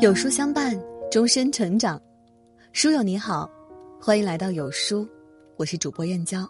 [0.00, 0.74] 有书相伴，
[1.10, 2.00] 终身成长。
[2.72, 3.50] 书友你好，
[4.00, 5.06] 欢迎来到有书，
[5.58, 6.48] 我是主播燕娇。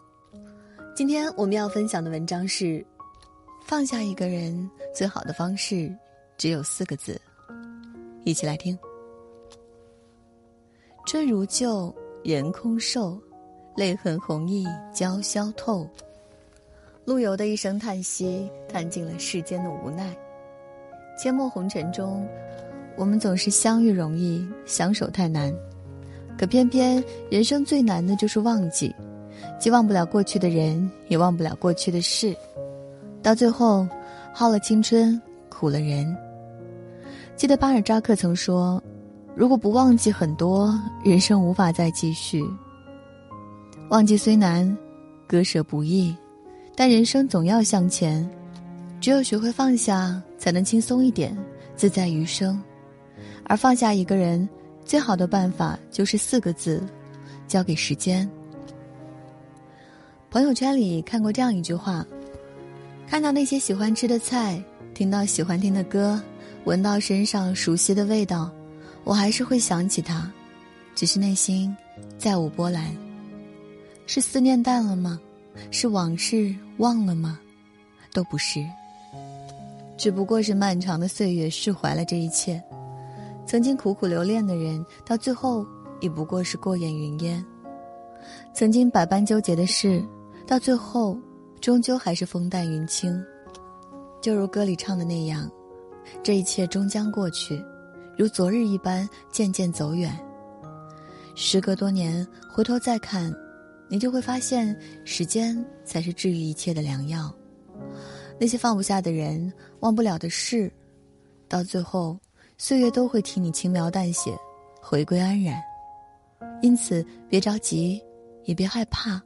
[0.94, 2.86] 今天我们要分享的文章是：
[3.64, 5.92] 放下一个人最好的方式
[6.38, 7.20] 只有四个字。
[8.22, 8.78] 一起来听。
[11.04, 13.20] 春如旧，人空瘦，
[13.76, 15.90] 泪痕红浥鲛绡透。
[17.04, 20.16] 陆游的一声叹息，叹尽了世间的无奈。
[21.18, 22.24] 阡陌红尘中。
[22.96, 25.54] 我们总是相遇容易，相守太难，
[26.38, 28.94] 可偏偏人生最难的就是忘记，
[29.58, 32.36] 既忘不了过去的人，也忘不了过去的事，
[33.22, 33.88] 到最后，
[34.32, 36.14] 耗了青春，苦了人。
[37.36, 38.82] 记得巴尔扎克曾说
[39.34, 42.44] ：“如果不忘记很多，人生无法再继续。
[43.88, 44.76] 忘记虽难，
[45.26, 46.14] 割舍不易，
[46.76, 48.28] 但人生总要向前，
[49.00, 51.34] 只有学会放下，才能轻松一点，
[51.74, 52.60] 自在余生。”
[53.44, 54.48] 而放下一个人，
[54.84, 56.82] 最好的办法就是四个字：
[57.48, 58.28] 交给时间。
[60.30, 62.06] 朋友圈里看过这样一句话：
[63.08, 64.62] 看到那些喜欢吃的菜，
[64.94, 66.20] 听到喜欢听的歌，
[66.64, 68.50] 闻到身上熟悉的味道，
[69.02, 70.30] 我还是会想起他，
[70.94, 71.76] 只是内心
[72.16, 72.96] 再无波澜。
[74.06, 75.20] 是思念淡了吗？
[75.72, 77.40] 是往事忘了吗？
[78.12, 78.64] 都不是，
[79.96, 82.62] 只不过是漫长的岁月释怀了这一切。
[83.50, 85.66] 曾经苦苦留恋的人，到最后
[86.00, 87.44] 也不过是过眼云烟；
[88.54, 90.00] 曾经百般纠结的事，
[90.46, 91.18] 到最后
[91.60, 93.20] 终究还是风淡云轻。
[94.22, 95.50] 就如歌里唱的那样，
[96.22, 97.60] 这一切终将过去，
[98.16, 100.16] 如昨日一般渐渐走远。
[101.34, 103.34] 时隔多年回头再看，
[103.88, 107.28] 你就会发现，时间才是治愈一切的良药。
[108.38, 110.72] 那些放不下的人，忘不了的事，
[111.48, 112.16] 到最后。
[112.62, 114.38] 岁月都会替你轻描淡写，
[114.82, 115.58] 回归安然。
[116.60, 117.98] 因此，别着急，
[118.44, 119.18] 也别害怕。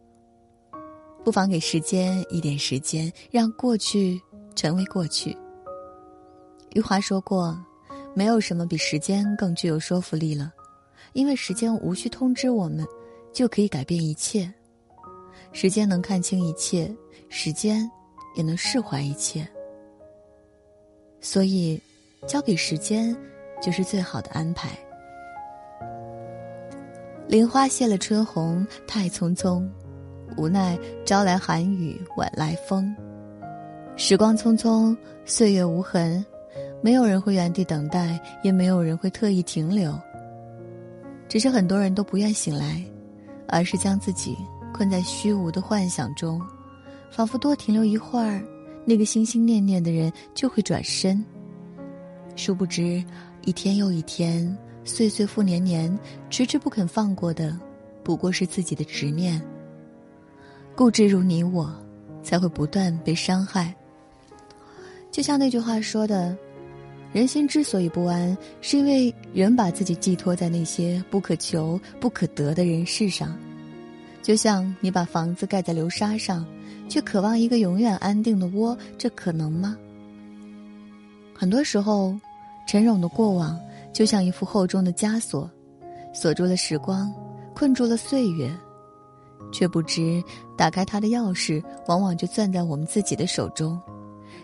[1.25, 4.23] 不妨给时间一点时间，让过去
[4.55, 5.37] 成为过去。
[6.75, 7.59] 余华说过
[8.15, 10.55] ：“没有什么比时间更具有说服力了，
[11.13, 12.87] 因为时间无需通知我们，
[13.33, 14.49] 就可以改变一切。
[15.51, 16.89] 时间能看清一切，
[17.29, 17.91] 时间
[18.37, 19.45] 也能释怀一切。
[21.21, 21.83] 所以。”
[22.27, 23.15] 交给时间，
[23.65, 24.69] 就是最好的安排。
[27.27, 29.67] 林花谢了春红，太匆匆，
[30.37, 32.95] 无奈朝来寒雨晚来风。
[33.97, 34.95] 时光匆匆，
[35.25, 36.23] 岁月无痕，
[36.83, 39.99] 没有人会原地等待，也没有人会特意停留。
[41.27, 42.85] 只是很多人都不愿醒来，
[43.49, 44.37] 而是将自己
[44.75, 46.39] 困在虚无的幻想中，
[47.11, 48.45] 仿佛多停留一会儿，
[48.85, 51.25] 那个心心念念的人就会转身。
[52.37, 53.03] 殊不知，
[53.47, 55.97] 一天又一天，岁岁复年年，
[56.31, 57.59] 迟迟不肯放过的，
[58.03, 59.41] 不过是自己的执念。
[60.75, 61.71] 固执如你我，
[62.23, 63.75] 才会不断被伤害。
[65.11, 66.37] 就像那句话说的
[67.13, 73.37] ：“人心之所以不安，是因为人把自己寄托在那些不可求、不可得的人事上。”
[74.23, 76.47] 就像你把房子盖在流沙上，
[76.89, 79.77] 却渴望一个永远安定的窝，这可能吗？
[81.35, 82.19] 很多时候，
[82.67, 83.59] 沉冗的过往
[83.93, 85.51] 就像一副厚重的枷锁，
[86.13, 87.13] 锁住了时光，
[87.55, 88.51] 困住了岁月，
[89.53, 90.23] 却不知
[90.57, 93.81] 打开它的钥匙往往就攥在我们自己的手中。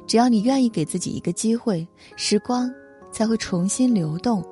[0.06, 1.86] 只要你愿意给自己一个机会，
[2.16, 2.72] 时光
[3.10, 4.44] 才会重新流动，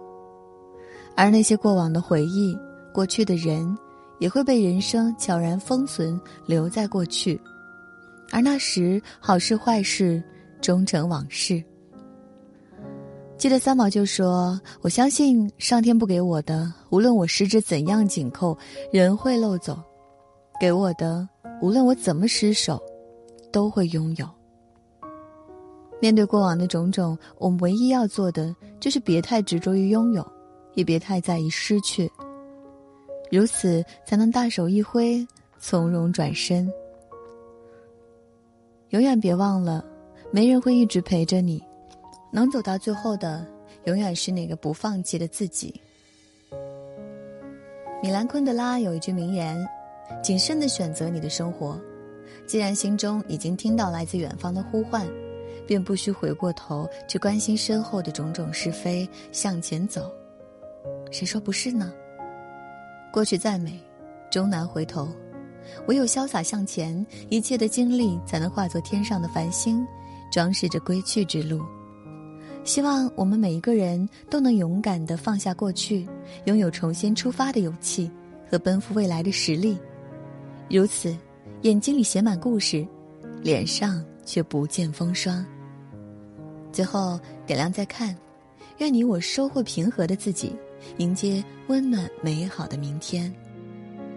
[1.17, 2.56] 而那些过往的回忆、
[2.93, 3.77] 过去的人，
[4.19, 7.41] 也会被人生悄然封存，留在过去。
[8.31, 10.23] 而那时，好事坏事
[10.61, 11.62] 终成往事。
[13.38, 18.59] 记得三毛就说：“我相信上天不给我的，无论我十指怎样紧扣，
[18.91, 19.76] 人会漏走；
[20.60, 21.26] 给我的，
[21.62, 22.82] 无论我怎么失手，
[23.53, 24.28] 都会拥有。”
[26.03, 30.26] 面对过往的种种，我们唯一要做的就是别太执着于拥有，
[30.75, 32.11] 也别太在意失去。
[33.31, 35.25] 如此，才能大手一挥，
[35.61, 36.69] 从容转身。
[38.88, 39.84] 永远别忘了，
[40.32, 41.62] 没人会一直陪着你。
[42.31, 43.47] 能走到最后的，
[43.85, 45.81] 永远是那个不放弃的自己。
[48.03, 49.59] 米兰昆德拉有一句名言
[50.23, 51.81] ：“谨慎的选择你的生活，
[52.47, 55.09] 既然心中已经听到来自远方的呼唤，
[55.67, 60.13] 便不需回过头去关心身后的种种是非，向前走。
[61.11, 61.93] 谁说不是呢？
[63.13, 63.81] 过去再美，
[64.31, 65.09] 终难回头，
[65.87, 69.85] 唯有潇洒向前，一切的经历才能化作天上的繁星，
[70.31, 71.61] 装饰着归去之路。”
[72.69, 76.06] 希望我们每一个人都能勇敢的放下过去，
[76.44, 78.11] 拥有重新出发的勇气
[78.47, 79.79] 和奔赴未来的实力。
[80.69, 81.17] 如此，
[81.62, 82.87] 眼睛里写满故事，
[83.41, 85.43] 脸上却不见风霜。
[86.70, 88.15] 最后点亮再看，
[88.76, 90.55] 愿你我收获平和的自己，
[90.99, 93.35] 迎接温暖美好的明天。